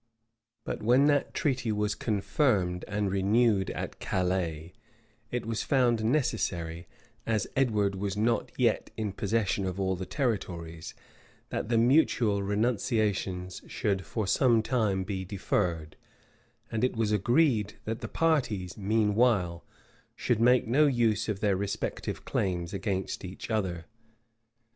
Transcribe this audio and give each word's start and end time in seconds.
But 0.63 0.81
when 0.81 1.05
that 1.05 1.31
treaty 1.31 1.71
was 1.71 1.93
confirmed 1.93 2.83
and 2.87 3.11
renewed 3.11 3.69
at 3.69 3.99
Calais, 3.99 4.73
it 5.29 5.45
was 5.45 5.61
found 5.61 6.03
necessary, 6.03 6.87
as 7.27 7.45
Edward 7.55 7.93
was 7.93 8.17
not 8.17 8.51
yet 8.57 8.89
in 8.97 9.11
possession 9.13 9.63
of 9.67 9.79
all 9.79 9.95
the 9.95 10.07
territories, 10.07 10.95
that 11.49 11.69
the 11.69 11.77
mutual 11.77 12.41
renunciations 12.41 13.61
should 13.67 14.03
for 14.03 14.25
some 14.25 14.63
time 14.63 15.03
be 15.03 15.23
deferred; 15.23 15.97
and 16.71 16.83
it 16.83 16.95
was 16.97 17.11
agreed, 17.11 17.75
that 17.85 17.99
the 17.99 18.07
parties, 18.07 18.75
meanwhile, 18.75 19.63
should 20.15 20.39
make 20.41 20.65
no 20.65 20.87
use 20.87 21.29
of 21.29 21.41
their 21.41 21.55
respective 21.55 22.25
claims 22.25 22.73
against 22.73 23.23
each 23.23 23.51
other. 23.51 23.85